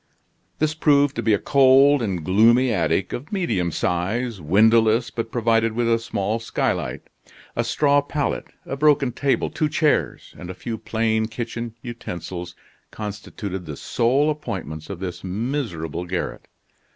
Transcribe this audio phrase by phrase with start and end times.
[0.57, 5.73] This proved to be a cold and gloomy attic of medium size, windowless, but provided
[5.73, 7.03] with a small skylight.
[7.55, 12.55] A straw pallet, a broken table, two chairs, and a few plain kitchen utensils
[12.89, 16.47] constituted the sole appointments of this miserable garret.